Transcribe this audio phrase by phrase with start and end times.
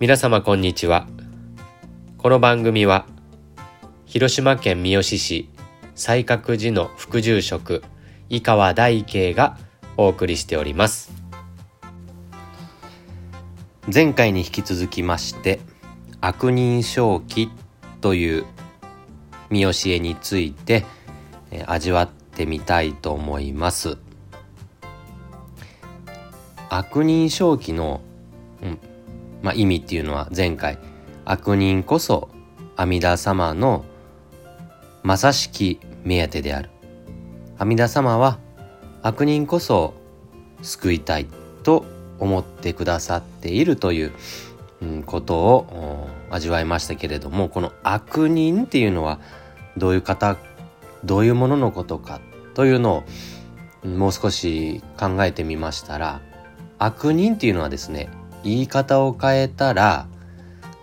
[0.00, 1.08] 皆様こんにちは。
[2.18, 3.04] この番組は
[4.06, 5.50] 広島県三次市
[5.96, 7.82] 西角寺の副住職
[8.28, 9.58] 井川大慶が
[9.96, 11.10] お送りしております。
[13.92, 15.58] 前回に引き続きまして
[16.20, 17.50] 悪人正気
[18.00, 18.44] という
[19.50, 20.86] 見教えについて
[21.66, 23.98] 味わってみたいと思います。
[26.68, 28.00] 悪人正気の、
[28.62, 28.97] うん
[29.42, 30.78] まあ、意味っていうのは前回
[31.24, 32.28] 悪人こそ
[32.76, 33.84] 阿弥陀様の
[35.02, 36.70] まさしき目当てである。
[37.58, 38.38] 阿弥陀様は
[39.02, 39.94] 悪人こそ
[40.62, 41.26] 救いたい
[41.62, 41.84] と
[42.18, 44.12] 思ってくださっているという、
[44.82, 49.20] うん、ことを味わいましたけれどもこの悪人っていうのは
[49.76, 50.36] どういう方
[51.04, 52.20] どういうもののことか
[52.54, 53.04] というの
[53.84, 56.20] をもう少し考えてみましたら
[56.78, 58.08] 悪人っていうのはですね
[58.44, 60.06] 言い方を変えたら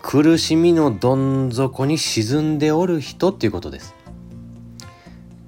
[0.02, 3.94] 苦しみのどん底に沈んでおる人っていうことです。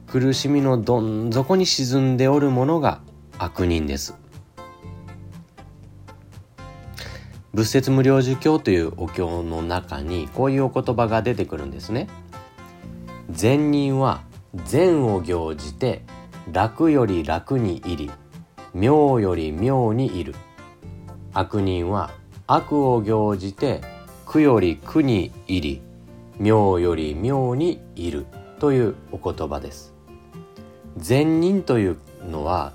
[0.09, 3.01] 苦しみのどん底に沈んでおるものが
[3.39, 4.17] 悪人です。
[7.55, 12.09] 仏説無量寿経というお経の中にこういうお言葉が出てくるんですね。
[13.31, 14.23] 善人は
[14.55, 16.03] 善を行じて
[16.51, 18.11] 楽より楽に入り
[18.75, 20.35] 妙より妙にいる。
[21.33, 22.11] 悪人は
[22.47, 23.81] 悪を行じて
[24.25, 25.83] 苦より苦に入り
[26.39, 28.27] 妙より妙にいる
[28.59, 29.95] というお言葉です。
[30.97, 32.73] 善人というのは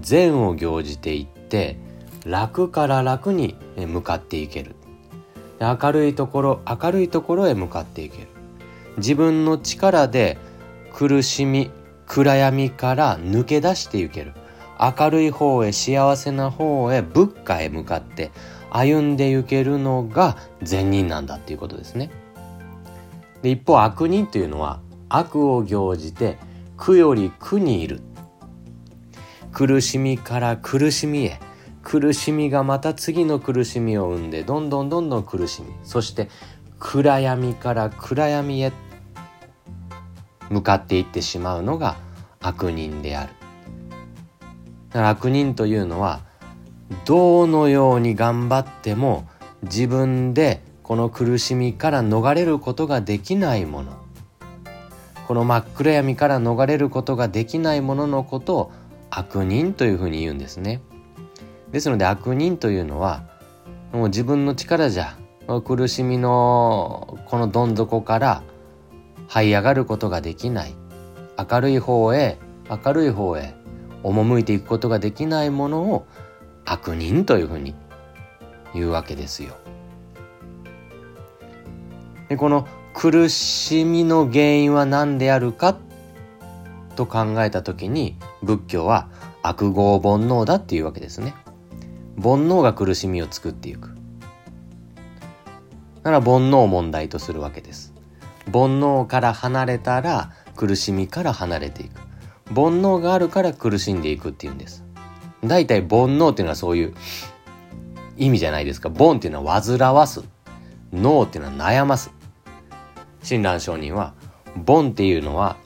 [0.00, 1.76] 善を行じていって
[2.24, 4.74] 楽から楽に向かっていける。
[5.60, 8.28] 明るいところ明るいところへ向かっていける。
[8.98, 10.38] 自分の力で
[10.92, 11.70] 苦しみ
[12.06, 14.32] 暗闇から抜け出していける。
[14.78, 18.30] 明るい方へ幸せな方へ仏家へ向かって
[18.70, 22.10] 歩んでいけるのが善人なんだっていうことですね。
[23.42, 26.38] で一方悪人というのは悪を行じて
[26.76, 28.00] 苦より苦にいる。
[29.52, 31.40] 苦しみから苦しみへ
[31.82, 36.28] 苦しみがまた次の苦しみを生んでどんどんどんどん苦しみそして
[36.78, 38.72] 暗闇から暗闇へ
[40.50, 41.96] 向かっていってしまうのが
[42.40, 43.35] 悪人である。
[44.92, 46.20] 悪人というのは
[47.04, 49.28] どのように頑張っても
[49.62, 53.92] 自分でこの苦しみから逃れることができないもの。
[55.26, 58.72] この真っ暗闇から逃れることができないもののことを
[59.10, 60.80] 悪人というふうに言うんですね。
[61.72, 63.24] ですので悪人というのは
[63.92, 65.16] もう自分の力じゃ
[65.64, 68.42] 苦しみのこのどん底から
[69.28, 70.74] 這い上がることができない。
[71.36, 72.38] 明るい方へ
[72.70, 73.55] 明るい方へ
[74.06, 76.06] 赴いていくことができないものを
[76.64, 77.74] 悪人というふうに
[78.72, 79.56] 言うわけですよ。
[82.28, 85.76] でこの苦しみの原因は何であるか
[86.94, 89.08] と考えた時に仏教は
[89.42, 91.34] 悪業煩悩だっていうわけですね。
[92.16, 93.90] 煩悩が苦しみを作っていく。
[96.02, 97.92] なら煩悩を問題とするわけです。
[98.46, 102.05] 煩悩から離れたら苦しみから離れていく。
[102.48, 104.84] 煩悩があるから苦しんでいくっていうんです。
[105.44, 106.94] 大体煩悩っていうのはそういう
[108.16, 108.90] 意味じゃないですか。
[108.90, 110.22] 煩っていうのは煩わす。
[110.92, 112.10] 脳っていうのは悩ます。
[113.22, 114.14] 親鸞上人は
[114.66, 115.56] 煩っていうのは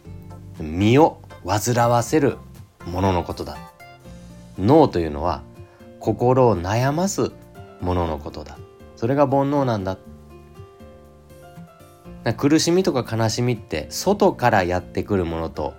[0.58, 2.38] 身を煩わせる
[2.86, 3.56] もののことだ。
[4.58, 5.42] 脳というのは
[6.00, 7.32] 心を悩ます
[7.80, 8.58] もののことだ。
[8.96, 9.98] それが煩悩なんだ。
[12.36, 15.74] 苦しみとか悲しみって外からやってくるものと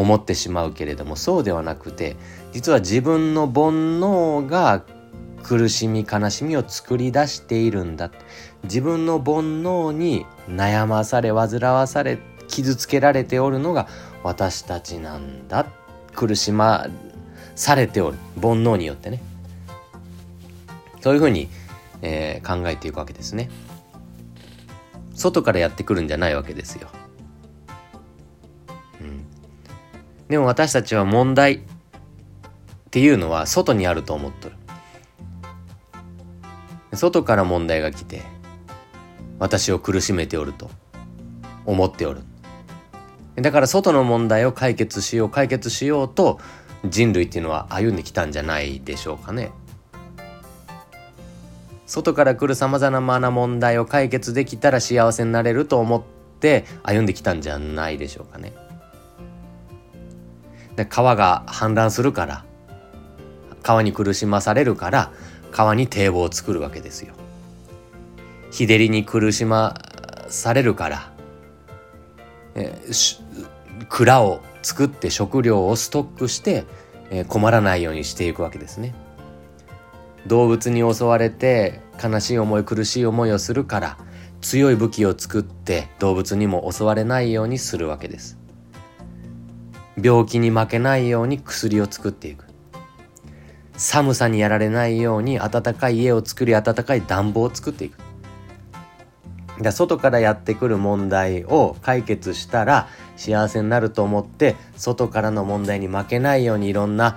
[0.00, 2.16] 思ってしまうけれどもそうではなくて
[2.52, 4.84] 実は自分の煩悩が
[5.42, 8.10] 苦しみ悲しみを作り出しているんだ。
[8.64, 12.18] 自分の煩悩に悩まされ煩わされ
[12.48, 13.88] 傷つけられておるのが
[14.22, 15.66] 私たちなんだ。
[16.14, 16.88] 苦しま
[17.54, 18.18] されておる。
[18.40, 19.22] 煩悩によってね。
[21.00, 21.48] そういうふうに、
[22.02, 23.48] えー、考えていくわけですね。
[25.14, 26.88] 外からやってくるんじゃないわけですよ。
[30.28, 31.60] でも私たちは問題っ
[32.90, 34.54] ていうのは外にあると思っとる。
[36.92, 38.22] 外から問題が来て
[39.38, 40.70] 私を苦しめておると
[41.64, 42.20] 思っておる。
[43.36, 46.40] だから外の問題を解決しよう解決しようと
[46.84, 49.52] 人類っていうのは歩んできたんじゃないでしょうかね。
[51.86, 56.02] 外から来るさまざまな問題を解決できたら幸せになれると思っ
[56.40, 58.52] て歩んできたんじゃないでしょうかね。
[60.78, 62.44] で川が氾濫するから
[63.64, 65.10] 川に苦しまされるから
[65.50, 67.14] 川に堤防を作るわけですよ。
[68.52, 69.74] 日照りに苦しま
[70.28, 71.12] されるから、
[72.54, 72.78] え、
[73.88, 76.64] 蔵を作って食料をストックして、
[77.10, 78.94] え、困らないようにしていくわけですね。
[80.26, 83.98] 動物に襲われて悲しい思い苦しい思いをするから
[84.40, 88.37] 強い武器を作って動物にも襲われないようにするわけです
[90.02, 92.44] 病気に負けないように薬を作っていく。
[93.76, 97.98] 寒さにやられないように暖かい家を作り暖かい暖房を作っていく。
[99.60, 107.16] だ外からやってくる問題を解決したら幸せになると思って外からの問題に負けないようにいろんな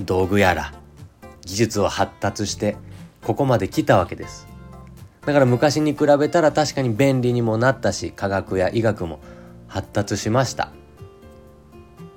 [0.00, 0.72] 道具やら
[1.42, 2.76] 技術を発達して
[3.22, 4.48] ここまで来たわけです。
[5.24, 9.20] だから昔に比べたら確かに便利にもなったし科学や医学も
[9.68, 10.72] 発達しました。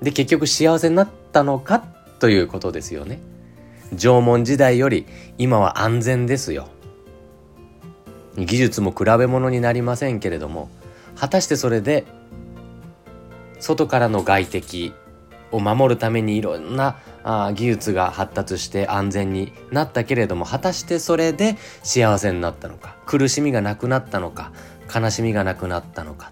[0.06, 1.82] で結局幸せになったのか
[2.20, 3.18] ということですよね。
[3.92, 5.04] 縄文時代より
[5.36, 6.68] 今は安全ですよ。
[8.38, 10.68] 技術も比べ物になりませんけれども
[11.16, 12.04] 果たしてそれで
[13.58, 14.92] 外からの外敵
[15.50, 24.52] を守るためにいろんなあ技術が発達して安全になったけれども果たしてそれで幸せになったのか苦しみがなくなったのか
[24.94, 26.30] 悲しみがなくなったのか。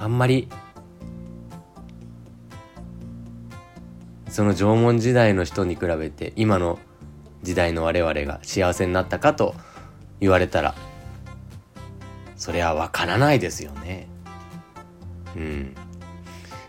[0.00, 0.48] あんまり
[4.30, 6.78] その縄文時代の人に比べて今の
[7.42, 9.54] 時代の我々が幸せになったかと
[10.18, 10.74] 言われたら
[12.36, 14.08] それは分からないですよね。
[15.36, 15.74] うん。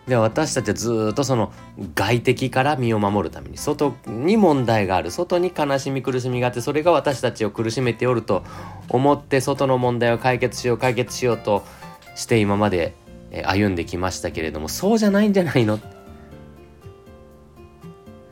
[0.08, 1.54] で私たちはずっとその
[1.96, 8.44] 外敵から身を守るために外に問題がある外に悲しみ苦しみがあってそれが私たちを苦しめておると
[8.90, 11.64] 思って外の問題を解決しよう解決しようと
[12.16, 12.94] して今まで
[13.46, 15.80] 歩んできましたけれどもそうじゃないんじゃないの？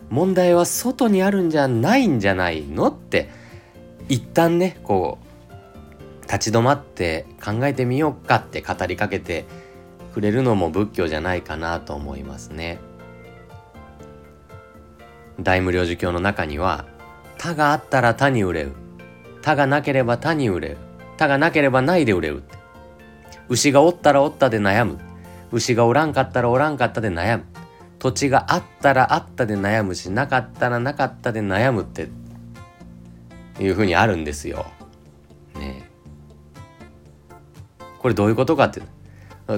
[0.10, 2.88] 問題は外にあるんじゃないんじゃないの？
[2.88, 3.30] って
[4.10, 9.46] 一旦ねこう立ち止まって考えてみようかって語りかけて
[10.14, 12.80] くれるのも仏教じゃないかなと思いますね。
[15.40, 16.86] 大無量寿経の中には
[17.40, 18.74] 「他があったら他に売れる」
[19.42, 20.78] 「他がなければ他に売れる」
[21.18, 22.44] 「他がなければないで売れる」
[23.50, 25.00] 牛がおったらおったで悩む
[25.52, 27.46] 牛がおらんかったらおらんかったで悩む
[27.98, 32.08] 土地があったらあったで悩むしなかったらなかったで悩むって
[33.60, 34.66] いうふうにあるんですよ。
[35.56, 35.90] ね
[38.00, 38.82] これどういうことかって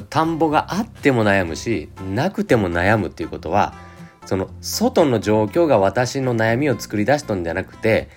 [0.09, 3.75] 田んぼがあっても悩むしなくても悩むっていうことは
[4.25, 8.09] その外の状況が私の悩みを作り出しとんじゃなくて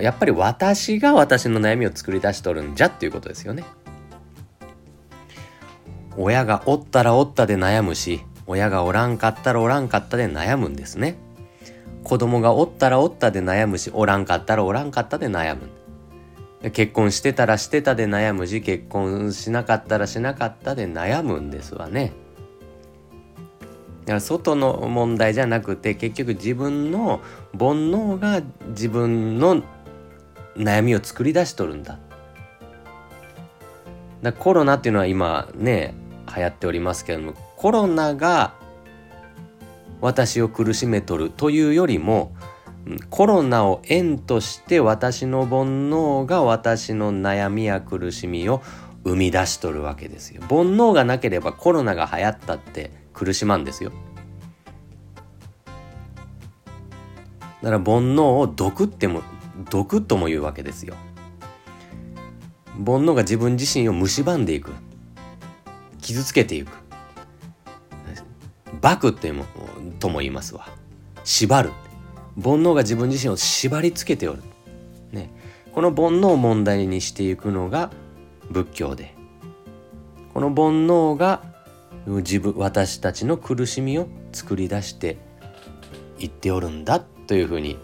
[0.00, 3.64] やっぱり私が私の悩みを作り出しとるんじゃっていうことですよね。
[6.16, 11.18] 親がおったらおったで悩むし親がおらんかったらおらんかったで悩むんですね。
[12.02, 15.68] 子供がおったらおったで悩むしおらんかったらおらんかったで悩む。
[16.70, 22.12] 結婚してたらしてたで悩むし結婚しなかったらしなかったで悩むんですわね。
[24.00, 27.20] だから外の問題じゃなくて結局自分の
[27.52, 29.62] 煩悩が自分の
[30.56, 31.98] 悩みを作り出しとるんだ。
[34.22, 35.94] だコロナっていうのは今ね
[36.34, 38.54] 流行っておりますけれどもコロナが
[40.00, 42.34] 私を苦しめとるというよりも
[43.10, 48.62] コロナを縁として私の煩悩が私の悩みや苦しみを
[49.04, 50.42] 生み出しとるわけですよ。
[50.42, 53.92] 煩悩がなければコロナが流行ったって苦しまんですよ。
[57.62, 59.22] だから煩悩を毒っても
[59.70, 60.94] 毒とも言うわけですよ。
[62.74, 64.72] 煩悩が自分自身を蝕んでいく。
[66.00, 66.70] 傷つけていく。
[68.80, 69.44] 爆っても
[69.98, 70.66] とも言いますわ。
[71.24, 71.70] 縛る。
[72.42, 74.42] 煩悩が自分自身を縛りつけておる、
[75.12, 75.30] ね、
[75.72, 77.90] この煩悩を問題にしていくのが
[78.50, 79.14] 仏教で。
[80.32, 81.42] この煩悩が
[82.06, 85.18] 自分私たちの苦しみを作り出して
[86.18, 87.78] いっておるんだというふうに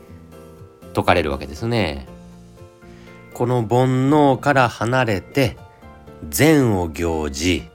[0.95, 2.07] 説かれるわけですね。
[3.37, 5.59] この煩悩から離れて
[6.27, 7.69] 善を行じ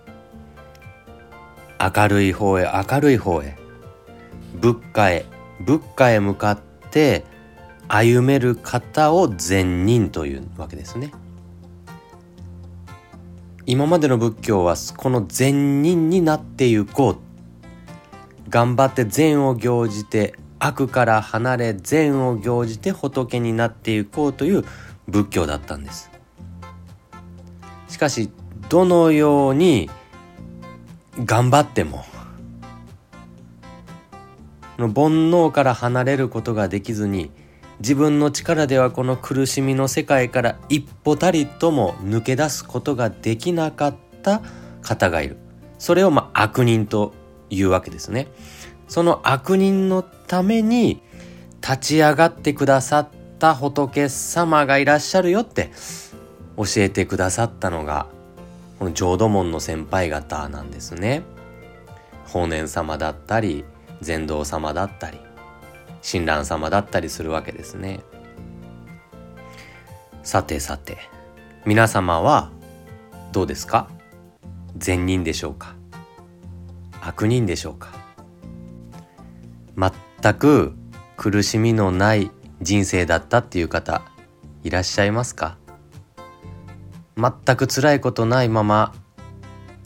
[1.79, 3.59] 明るい方へ明るい方へ
[4.59, 5.25] 仏家へ
[5.59, 7.25] 仏家へ向かって
[7.87, 11.11] 歩める方を善人というわけですね。
[13.67, 24.65] 今までの仏教はこの善人になっていこう頑張って善を行じて悪から離れ善を行じて仏になっていこうという
[25.07, 26.11] 仏教だったんです。
[27.87, 28.31] しかし
[28.69, 29.89] どのように
[31.25, 32.05] 頑張っても
[34.77, 37.31] 煩悩から離れることができずに
[37.79, 44.41] 自分の力ではこの苦しみの世界から一歩たりとも抜け出すことができなかった
[44.81, 45.37] 方がいる。
[45.79, 47.13] それをまあ悪人と
[47.49, 48.27] いうわけですね。
[48.87, 51.01] その悪人のために
[51.61, 53.09] 立ち上がってくださっ
[53.41, 55.71] た仏様がいらっしゃるよって
[56.57, 58.05] 教えてくださったのが
[58.77, 61.23] この浄土門の先輩方なんですね。
[62.27, 63.65] 法然様だったり
[63.99, 65.19] 禅道様だったり
[66.03, 68.01] 親鸞様だったりするわけですね。
[70.21, 70.99] さてさて
[71.65, 72.51] 皆様は
[73.31, 73.89] どうですか？
[74.77, 75.73] 善人でしょうか？
[77.01, 77.89] 悪人でしょうか？
[80.21, 80.73] 全く
[81.17, 82.29] 苦しみのない
[82.61, 84.03] 人生だったっていう方
[84.63, 85.57] いらっしゃいますか？
[87.17, 88.93] 全く辛いことないまま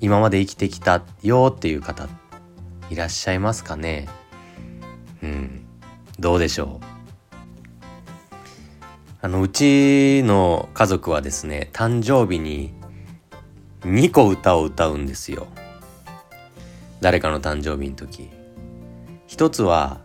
[0.01, 2.08] 今まで生きてきたよっていう方
[2.89, 4.08] いらっしゃいますかね？
[5.24, 5.65] うん。
[6.20, 6.86] どうでしょう？
[9.22, 12.74] あのうちの家族はですね誕生日に
[13.82, 15.48] 2個歌を歌うんですよ。
[17.01, 18.29] 誰かの誕生日の時。
[19.27, 20.00] 一つは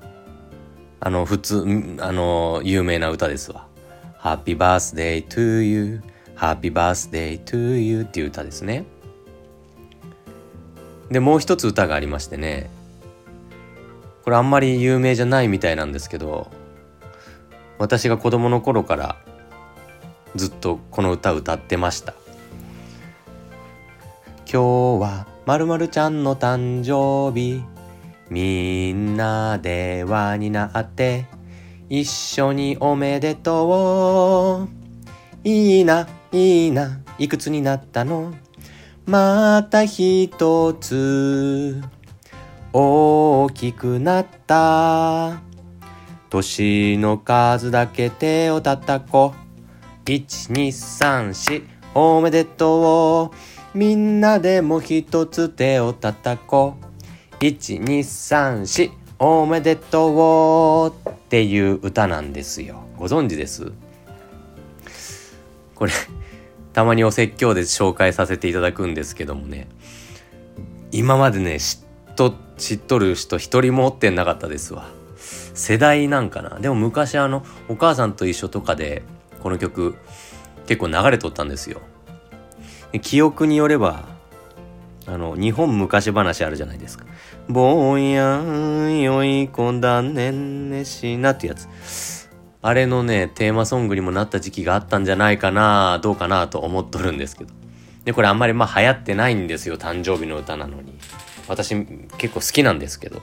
[1.01, 1.65] あの普通
[2.01, 3.67] あの有名な歌ですわ
[4.21, 6.03] 「Happy Birthday to You.
[6.37, 8.85] Happy Birthday to You」っていう歌ですね。
[11.11, 12.71] でもう一つ歌がありましてね。
[14.25, 16.51] これあんまり有名じゃないみたいなんですけど
[17.79, 19.17] 私が子供の頃から
[20.37, 22.15] ずっとこの歌歌ってました。
[24.53, 27.63] 今日はまるまるちゃんの誕生日。
[28.31, 31.27] みんなで輪になって
[31.89, 34.69] 一緒におめでとう。
[35.43, 38.33] いいないいないくつになったの？
[39.05, 41.83] また一つ。
[42.73, 45.41] 大きくなった。
[46.29, 49.35] 年の数だけ手を叩こ
[50.05, 50.09] う。
[50.09, 53.33] 1234おめでと
[53.75, 53.77] う。
[53.77, 56.90] みんなでも一つ手を叩こう。
[57.41, 62.85] 1234おめでとうっていう歌なんですよ。
[62.99, 63.73] ご存知です？
[65.75, 65.93] これ、
[66.75, 69.69] たまにお説教で紹介させていただくんですけどもね、
[70.93, 71.81] 今までね、知
[72.11, 74.89] っと、知っとる人一人もおってなかったですわ。
[75.55, 76.59] 世代なんかな。
[76.61, 79.03] でも昔あの、お母さんと一緒とかで、
[79.43, 79.97] この曲
[80.67, 81.81] 結構流れとったんですよ。
[83.01, 84.09] 記憶によれば、
[85.07, 87.07] あの、日本昔話あるじゃないですか。
[87.53, 91.69] ぼんやんよいこだねんねしなってやつ。
[92.63, 97.53] あれのね、テーマソングにもなった時期があったんじゃないかな、どうかなと思っとるんですけど。
[98.05, 100.97] で、これあんまりまあ流行ってないんですよ、誕生日の歌なのに。
[101.49, 101.75] 私
[102.19, 103.21] 結構好きなんですけど。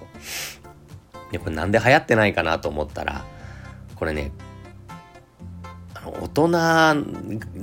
[1.32, 3.24] で、これなんで流行ってないかなと思ったら、
[3.96, 4.32] これね、
[6.04, 6.48] 大人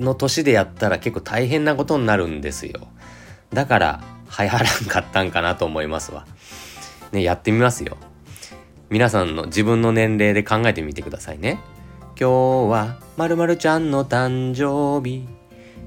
[0.00, 2.88] の年でやったら結構大変なことになるんですよ。
[3.52, 4.00] だから
[4.38, 6.26] 流行らんかったんかなと思いますわ。
[7.14, 7.96] ね、やってみますよ。
[8.90, 11.58] 皆さんの自分の年齢で考えてみてくださいね。
[12.20, 15.26] 今日はまるちゃんの誕生日。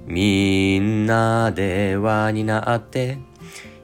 [0.05, 3.17] みんなで輪になって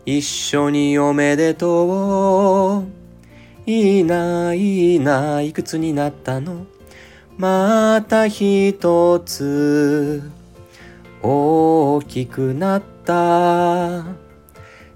[0.06, 3.04] 一緒におめでとう。
[3.66, 6.66] いいな、いいな、いくつになったの
[7.38, 10.22] また一つ
[11.22, 14.23] 大きくなった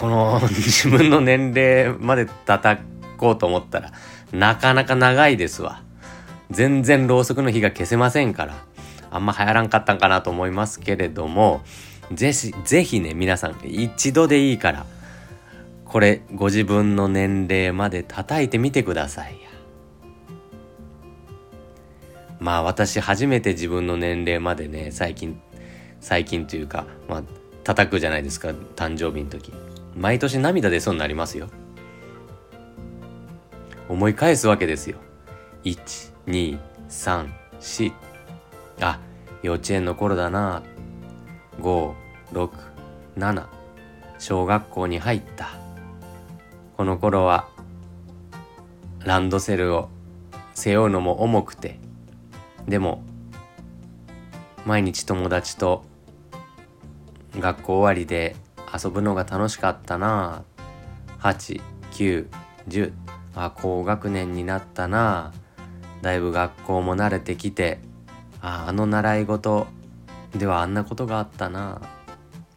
[0.00, 2.82] この 自分の年齢まで叩
[3.18, 3.92] こうと思ったら、
[4.32, 5.82] なかなか長いですわ。
[6.50, 8.54] 全然ろうそくの火が消せませんから、
[9.10, 11.62] あんま流行らんかったんかなと思いますけれども、
[12.12, 14.86] ぜひ、ぜひね、皆さん、一度でいいから、
[15.84, 19.50] これ、ご自分の年齢まで叩いてみてください。
[22.40, 25.38] まあ私初めて自分の年齢までね最近
[26.00, 27.22] 最近というかまあ
[27.62, 29.52] 叩くじゃないですか誕生日の時
[29.96, 31.48] 毎年涙出そうになりますよ。
[33.88, 34.98] 思い返すわけですよ。
[35.64, 37.92] 1234
[38.80, 39.00] あ
[39.42, 40.62] 幼稚園の頃だな。
[41.60, 43.46] 567
[44.18, 45.50] 小学校に入った。
[46.76, 47.48] この頃は
[49.00, 49.88] ランドセルを
[50.54, 51.78] 背負うのも重くて。
[52.68, 53.02] でも
[54.64, 55.84] 毎日友達と
[57.38, 58.36] 学校終わりで
[58.72, 60.44] 遊ぶのが楽しかったな。
[61.20, 62.92] 8910
[63.34, 65.32] あ高学年になったな。
[66.02, 67.80] だいぶ学校も慣れてきて。
[68.42, 69.66] ああの習い事
[70.34, 71.82] ではあんなことがあったな。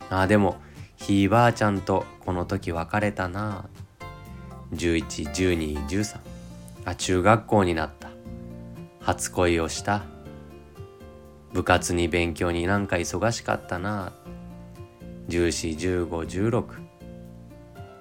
[0.10, 0.56] あでも
[0.96, 3.66] ひいばあちゃんとこの時別れたな。
[4.74, 6.18] 111213
[6.86, 8.10] あ中学校になった。
[9.02, 10.04] 初恋をした。
[11.52, 14.14] 部活に勉強になんか忙しかったな。
[15.30, 16.66] 141516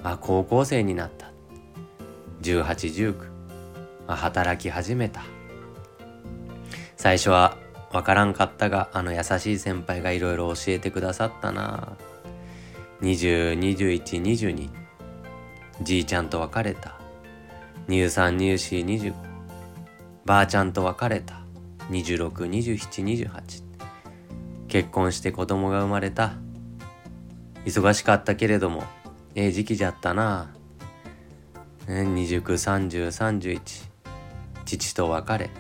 [0.03, 1.31] あ高校生になった。
[2.43, 3.15] 1819
[4.09, 5.23] あ働き始めた。
[6.97, 7.57] 最初は
[7.93, 11.97] わからんかったがあの優しい先輩がいろいろ教えてくださったな。
[13.03, 14.71] 202122
[15.83, 16.97] じいちゃんと別れた。
[17.89, 19.15] 乳酸乳歯25
[20.25, 21.43] ばあちゃんと別れた。
[21.91, 23.65] 262728
[24.69, 26.35] 結婚して子供が生まれた。
[27.65, 28.85] 忙しかったけれども
[29.35, 30.51] ええ時期じゃったな。
[31.87, 33.61] 293031
[34.65, 35.51] 父と別れ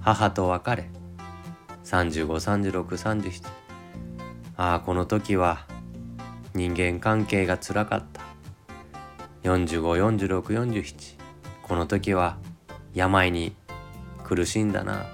[0.00, 0.90] 母と別れ
[1.84, 3.42] 353637
[4.56, 5.66] ああこの時は
[6.54, 8.22] 人間関係がつらかった。
[9.44, 11.16] 454647
[11.62, 12.38] この時は
[12.94, 13.54] 病に
[14.24, 15.06] 苦しんだな。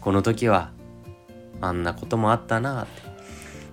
[0.00, 0.70] この時は
[1.60, 3.05] あんなこともあったなって。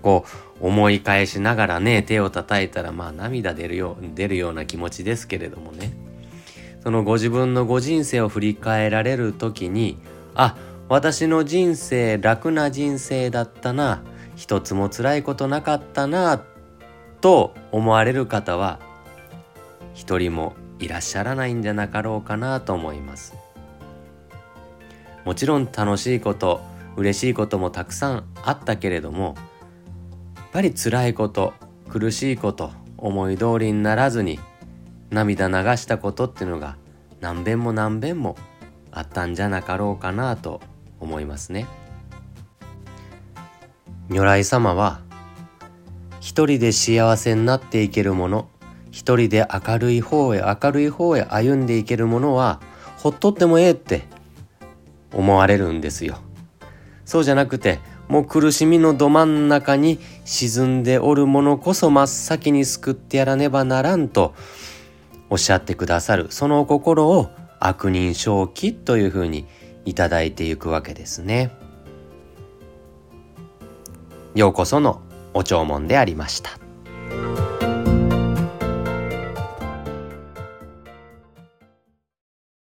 [0.03, 0.25] こ
[0.61, 5.93] う思い返しながらね手を叩いたらまあ涙出るよう出るような気持ちですけれどもね。
[6.83, 9.97] そのご自分のご人生を振り返られる時に
[10.35, 10.57] あ
[10.89, 14.03] 私の人生楽な人生だったな
[14.35, 16.43] 一つも辛いことなかったな
[17.21, 18.79] と思われる方は
[19.93, 23.33] 一人もいらっしゃらないんじゃなかろうかなと思います。
[25.23, 26.61] もちろん楽しいこと
[26.97, 29.35] 嬉しいこともたくさんあったけれども
[30.53, 31.55] ぱり辛いこと
[31.89, 34.39] 苦しいこと思い通りにならずに
[35.09, 36.77] 涙流したことっていうのが
[37.21, 38.37] 何遍も何遍も
[38.91, 40.61] あったんじゃなかろうかなと
[40.99, 41.65] 思いますね。
[44.09, 45.01] 如来様は
[46.19, 48.47] 一人で幸せになっていけるもの
[48.91, 52.61] 一人で明るい方へ明るい方へ歩んでいけるものは
[52.99, 54.03] ほっとってもええって
[55.11, 56.19] 思われるんですよ。
[57.05, 64.33] そうじゃなくてもう苦しみのど真ん中に沈んでおる者こそ真っ先に救ってやらねばならんと
[65.29, 69.47] おっしゃってくださるその心を悪人正気というふうに
[69.85, 71.51] いただいていくわけですね。
[74.35, 75.01] ようこその
[75.33, 77.52] お弔問でありました。